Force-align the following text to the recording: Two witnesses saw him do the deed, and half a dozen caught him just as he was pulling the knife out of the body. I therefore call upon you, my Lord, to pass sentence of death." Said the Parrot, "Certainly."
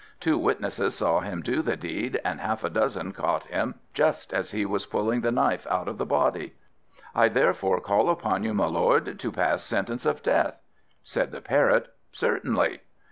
Two 0.19 0.35
witnesses 0.35 0.95
saw 0.97 1.19
him 1.19 1.43
do 1.43 1.61
the 1.61 1.75
deed, 1.75 2.19
and 2.25 2.39
half 2.41 2.63
a 2.63 2.71
dozen 2.71 3.11
caught 3.11 3.45
him 3.45 3.75
just 3.93 4.33
as 4.33 4.49
he 4.49 4.65
was 4.65 4.87
pulling 4.87 5.21
the 5.21 5.31
knife 5.31 5.67
out 5.69 5.87
of 5.87 5.99
the 5.99 6.07
body. 6.07 6.55
I 7.13 7.27
therefore 7.27 7.79
call 7.79 8.09
upon 8.09 8.43
you, 8.43 8.55
my 8.55 8.65
Lord, 8.65 9.19
to 9.19 9.31
pass 9.31 9.61
sentence 9.61 10.07
of 10.07 10.23
death." 10.23 10.59
Said 11.03 11.31
the 11.31 11.39
Parrot, 11.41 11.93
"Certainly." 12.11 12.79